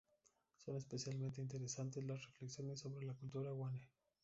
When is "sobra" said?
2.79-3.05